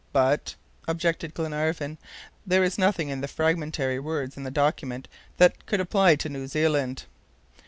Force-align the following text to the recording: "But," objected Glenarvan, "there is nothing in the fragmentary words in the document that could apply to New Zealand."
"But," 0.13 0.55
objected 0.87 1.35
Glenarvan, 1.35 1.99
"there 2.43 2.63
is 2.63 2.79
nothing 2.79 3.09
in 3.09 3.21
the 3.21 3.27
fragmentary 3.27 3.99
words 3.99 4.35
in 4.35 4.43
the 4.43 4.49
document 4.49 5.07
that 5.37 5.67
could 5.67 5.79
apply 5.79 6.15
to 6.15 6.27
New 6.27 6.47
Zealand." 6.47 7.03